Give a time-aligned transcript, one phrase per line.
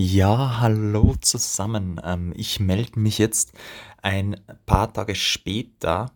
[0.00, 2.00] Ja, hallo zusammen.
[2.04, 3.52] Ähm, ich melde mich jetzt
[4.00, 6.12] ein paar Tage später.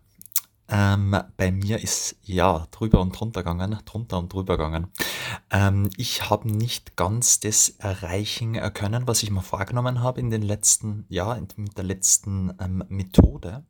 [0.68, 4.86] Ähm, bei mir ist ja drüber und drunter gegangen, drunter und drüber gegangen.
[5.50, 10.42] Ähm, ich habe nicht ganz das erreichen können, was ich mir vorgenommen habe in den
[10.42, 13.64] letzten, ja, mit der letzten ähm, Methode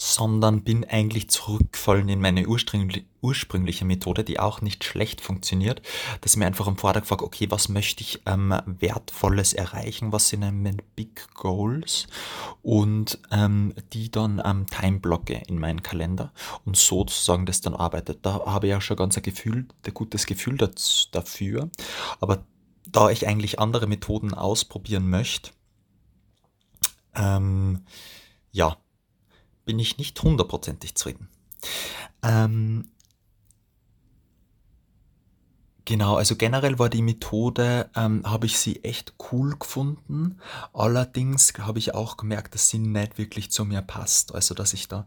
[0.00, 5.82] sondern bin eigentlich zurückgefallen in meine ursprüngli ursprüngliche Methode, die auch nicht schlecht funktioniert,
[6.20, 10.28] dass ich mir einfach am Vortag frage, okay, was möchte ich ähm, Wertvolles erreichen, was
[10.28, 12.06] sind meine Big Goals?
[12.62, 16.32] Und ähm, die dann ähm, Timeblocke in meinen Kalender.
[16.64, 18.20] Und sozusagen das dann arbeitet.
[18.22, 20.56] Da habe ich ja schon ganz ein Gefühl, ein gutes Gefühl
[21.10, 21.70] dafür,
[22.20, 22.46] aber
[22.86, 25.50] da ich eigentlich andere Methoden ausprobieren möchte,
[27.16, 27.84] ähm,
[28.52, 28.76] ja,
[29.68, 31.28] bin ich nicht hundertprozentig zufrieden.
[32.22, 32.90] Ähm,
[35.84, 40.38] genau, also generell war die Methode, ähm, habe ich sie echt cool gefunden.
[40.72, 44.34] Allerdings habe ich auch gemerkt, dass sie nicht wirklich zu mir passt.
[44.34, 45.04] Also, dass ich da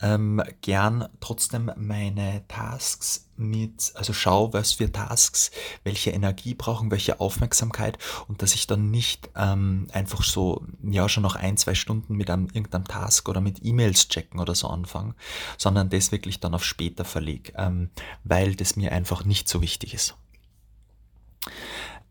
[0.00, 5.50] ähm, gern trotzdem meine Tasks mit, also schaue, was für Tasks
[5.84, 11.22] welche Energie brauchen, welche Aufmerksamkeit und dass ich dann nicht ähm, einfach so, ja, schon
[11.22, 15.14] nach ein, zwei Stunden mit einem irgendeinem Task oder mit E-Mails checken oder so anfange,
[15.58, 17.90] sondern das wirklich dann auf später verlege, ähm,
[18.24, 20.16] weil das mir einfach nicht so wichtig ist.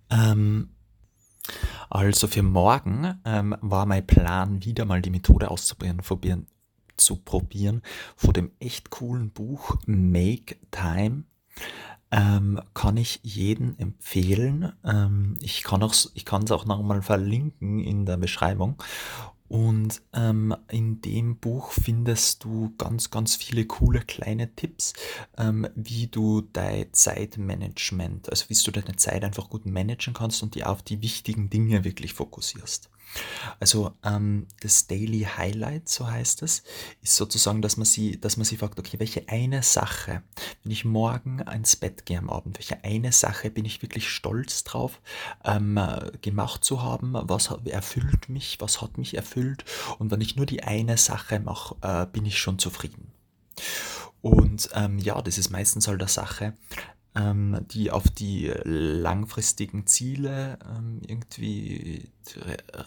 [0.09, 0.69] Ähm,
[1.89, 6.41] also für morgen ähm, war mein Plan, wieder mal die Methode auszuprobieren,
[7.00, 7.81] probieren, zu probieren
[8.16, 11.23] von dem echt coolen Buch Make Time.
[12.11, 14.73] Ähm, kann ich jeden empfehlen.
[14.83, 18.81] Ähm, ich kann es auch nochmal verlinken in der Beschreibung.
[19.47, 24.94] Und ähm, in dem Buch findest du ganz, ganz viele coole kleine Tipps,
[25.38, 30.53] ähm, wie du dein Zeitmanagement, also wie du deine Zeit einfach gut managen kannst und
[30.53, 32.91] die auf die wichtigen Dinge wirklich fokussierst.
[33.60, 36.64] Also ähm, das Daily Highlight, so heißt es,
[37.02, 40.24] ist sozusagen, dass man sie, dass man sie fragt, okay, welche eine Sache,
[40.64, 44.64] wenn ich morgen ins Bett gehe am Abend, welche eine Sache bin ich wirklich stolz
[44.64, 45.02] drauf,
[45.44, 45.80] ähm,
[46.22, 49.66] gemacht zu haben, was erfüllt mich, was hat mich erfüllt?
[49.98, 53.12] Und wenn ich nur die eine Sache mache, äh, bin ich schon zufrieden.
[54.22, 56.53] Und ähm, ja, das ist meistens halt eine Sache,
[57.16, 62.09] die auf die langfristigen Ziele ähm, irgendwie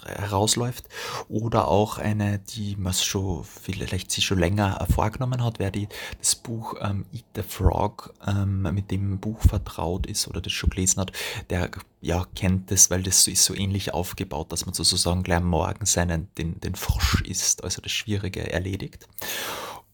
[0.07, 0.89] herausläuft.
[1.29, 5.89] Oder auch eine, die man schon vielleicht sich schon länger vorgenommen hat, wer die,
[6.19, 10.71] das Buch ähm, Eat the Frog ähm, mit dem Buch vertraut ist oder das schon
[10.71, 11.13] gelesen hat,
[11.51, 15.47] der ja kennt das, weil das ist so ähnlich aufgebaut, dass man sozusagen gleich am
[15.47, 19.09] Morgen seinen, den, den Frosch isst, also das Schwierige erledigt.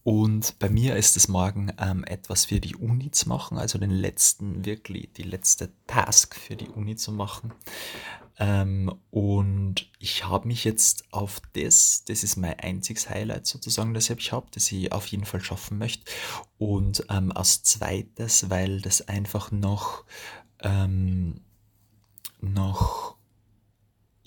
[0.09, 3.91] Und bei mir ist es morgen ähm, etwas für die Uni zu machen, also den
[3.91, 7.53] letzten, wirklich die letzte Task für die Uni zu machen.
[8.39, 14.09] Ähm, und ich habe mich jetzt auf das, das ist mein einziges Highlight sozusagen, das
[14.09, 16.11] ich habe, das ich auf jeden Fall schaffen möchte.
[16.57, 20.05] Und ähm, als zweites, weil das einfach noch,
[20.63, 21.41] ähm,
[22.41, 22.98] noch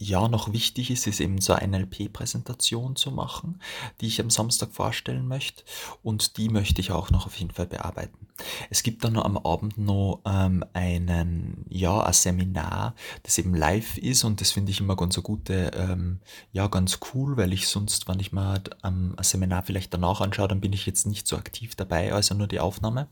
[0.03, 3.61] ja noch wichtig ist, ist eben so eine NLP-Präsentation zu machen,
[4.01, 5.65] die ich am Samstag vorstellen möchte
[6.03, 8.27] und die möchte ich auch noch auf jeden Fall bearbeiten.
[8.71, 14.25] Es gibt dann am Abend noch ähm, einen, ja, ein Seminar, das eben live ist
[14.25, 16.21] und das finde ich immer ganz so gute, ähm,
[16.53, 20.49] ja, ganz cool, weil ich sonst, wenn ich mir ähm, ein Seminar vielleicht danach anschaue,
[20.49, 23.09] dann bin ich jetzt nicht so aktiv dabei, also nur die Aufnahme.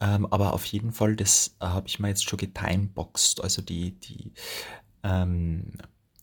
[0.00, 4.32] Ähm, aber auf jeden Fall, das habe ich mir jetzt schon getimeboxt, also die, die
[5.02, 5.72] ähm,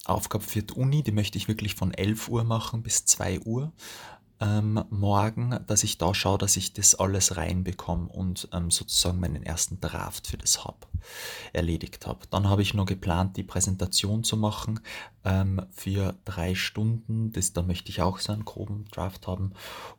[0.05, 3.71] Aufgabe für die Uni, die möchte ich wirklich von 11 Uhr machen bis 2 Uhr
[4.41, 9.43] ähm, morgen, dass ich da schaue, dass ich das alles reinbekomme und ähm, sozusagen meinen
[9.43, 10.87] ersten Draft für das Hub
[11.53, 12.25] erledigt habe.
[12.31, 14.79] Dann habe ich noch geplant, die Präsentation zu machen
[15.23, 17.31] ähm, für drei Stunden.
[17.31, 19.53] Das, da möchte ich auch so einen groben Draft haben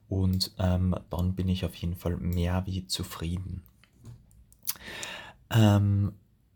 [0.09, 3.63] und ähm, dann bin ich auf jeden Fall mehr wie zufrieden.
[5.51, 6.15] Ähm,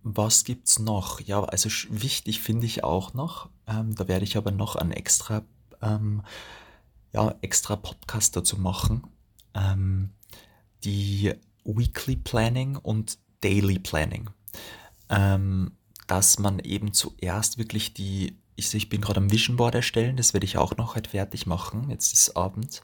[0.08, 1.20] was gibt's noch?
[1.20, 5.42] Ja, also wichtig finde ich auch noch, ähm, da werde ich aber noch einen extra,
[5.82, 6.22] ähm,
[7.12, 9.02] ja, extra Podcast dazu machen,
[9.54, 10.10] ähm,
[10.84, 11.34] die
[11.64, 14.30] Weekly Planning und Daily Planning.
[15.08, 15.72] Ähm,
[16.06, 20.32] dass man eben zuerst wirklich die ich, ich bin gerade am Vision Board erstellen, das
[20.32, 22.82] werde ich auch noch halt fertig machen, jetzt ist Abend.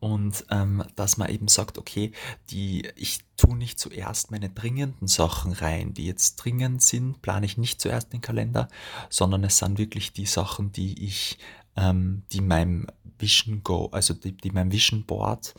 [0.00, 2.12] Und ähm, dass man eben sagt, okay,
[2.50, 7.58] die, ich tue nicht zuerst meine dringenden Sachen rein, die jetzt dringend sind, plane ich
[7.58, 8.68] nicht zuerst den Kalender,
[9.10, 11.38] sondern es sind wirklich die Sachen, die ich,
[11.76, 12.88] ähm, die meinem
[13.18, 15.54] Vision Go, also die, die meinem Vision Board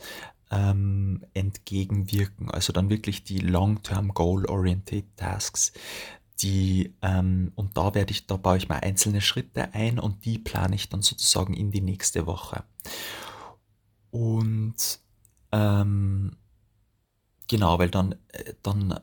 [0.50, 2.50] ähm, entgegenwirken.
[2.50, 5.72] Also dann wirklich die Long-Term Goal-Oriented Tasks,
[6.40, 10.38] die, ähm, und da werde ich, da baue ich mal einzelne Schritte ein und die
[10.38, 12.64] plane ich dann sozusagen in die nächste Woche.
[14.10, 15.00] Und
[15.52, 16.36] ähm,
[17.48, 19.00] genau, weil dann, äh, dann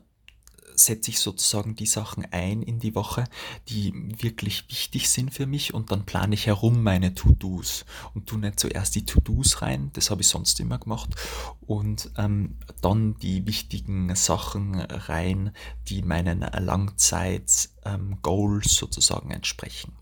[0.74, 3.24] setze ich sozusagen die Sachen ein in die Woche,
[3.68, 3.92] die
[4.22, 7.84] wirklich wichtig sind für mich und dann plane ich herum meine To-Dos
[8.14, 11.10] und tu nicht zuerst die To-Dos rein, das habe ich sonst immer gemacht
[11.60, 15.52] und ähm, dann die wichtigen Sachen rein,
[15.88, 19.92] die meinen Langzeit-Goals ähm, sozusagen entsprechen.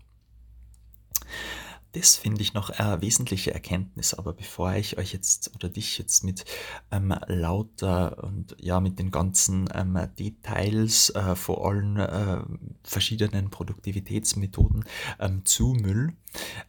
[1.93, 6.23] Das finde ich noch eine wesentliche Erkenntnis, aber bevor ich euch jetzt oder dich jetzt
[6.23, 6.45] mit
[6.89, 12.43] ähm, lauter und ja mit den ganzen ähm, Details äh, vor allen äh,
[12.83, 14.85] verschiedenen Produktivitätsmethoden
[15.19, 16.13] ähm, zumüll,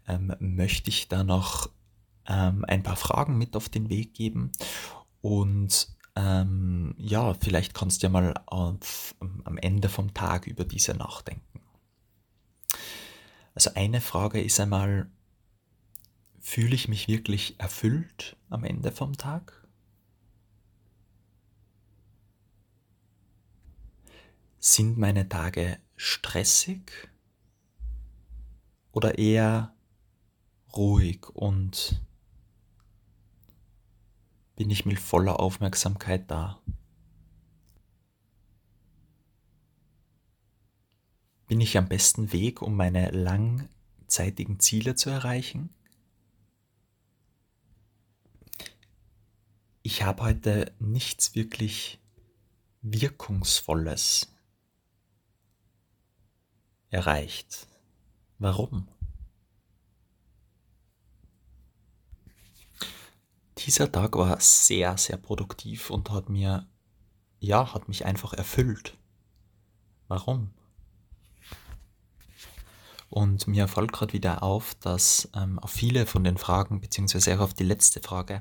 [0.09, 1.71] ähm, möchte ich da noch
[2.27, 4.51] ähm, ein paar Fragen mit auf den Weg geben
[5.21, 9.15] und ähm, ja, vielleicht kannst du ja mal auf,
[9.45, 11.62] am Ende vom Tag über diese nachdenken.
[13.55, 15.11] Also eine Frage ist einmal,
[16.41, 19.67] fühle ich mich wirklich erfüllt am Ende vom Tag?
[24.59, 27.11] Sind meine Tage stressig
[28.93, 29.75] oder eher
[30.75, 32.01] ruhig und
[34.57, 36.61] bin ich mit voller Aufmerksamkeit da?
[41.53, 45.69] Bin ich am besten Weg, um meine langzeitigen Ziele zu erreichen?
[49.83, 52.01] Ich habe heute nichts wirklich
[52.81, 54.35] Wirkungsvolles
[56.89, 57.67] erreicht.
[58.39, 58.89] Warum?
[63.59, 66.67] Dieser Tag war sehr, sehr produktiv und hat mir,
[67.41, 68.97] ja, hat mich einfach erfüllt.
[70.09, 70.55] Warum?
[73.13, 77.41] Und mir fällt gerade wieder auf, dass ähm, auf viele von den Fragen, beziehungsweise auch
[77.41, 78.41] auf die letzte Frage,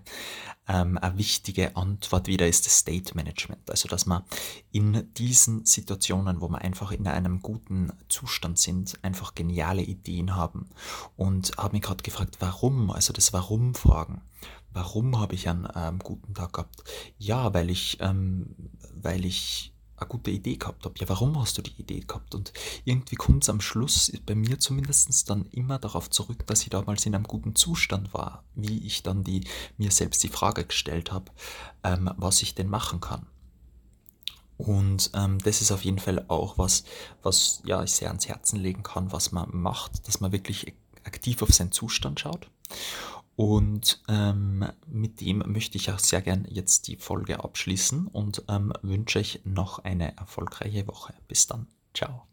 [0.66, 3.70] ähm, eine wichtige Antwort wieder ist das State Management.
[3.70, 4.24] Also, dass man
[4.72, 10.70] in diesen Situationen, wo wir einfach in einem guten Zustand sind, einfach geniale Ideen haben.
[11.18, 12.92] Und habe mich gerade gefragt, warum?
[12.92, 14.22] Also das Warum-Fragen.
[14.72, 16.82] Warum habe ich einen ähm, guten Tag gehabt?
[17.18, 18.56] Ja, weil ich, ähm,
[18.94, 19.71] weil ich
[20.02, 20.96] eine gute Idee gehabt habe.
[21.00, 22.36] Ja, warum hast du die Idee gehabt?
[22.36, 22.54] Und
[22.86, 27.06] irgendwie kommt es am Schluss, bei mir zumindest dann immer darauf zurück, dass ich damals
[27.06, 29.46] in einem guten Zustand war, wie ich dann die,
[29.78, 31.32] mir selbst die Frage gestellt habe,
[31.84, 33.26] ähm, was ich denn machen kann.
[34.58, 36.84] Und ähm, das ist auf jeden Fall auch was,
[37.24, 41.42] was ja, ich sehr ans Herzen legen kann, was man macht, dass man wirklich aktiv
[41.42, 42.48] auf seinen Zustand schaut
[43.36, 48.74] und ähm, mit dem möchte ich auch sehr gern jetzt die Folge abschließen und ähm,
[48.82, 51.14] wünsche euch noch eine erfolgreiche Woche.
[51.28, 51.68] Bis dann.
[51.94, 52.31] Ciao.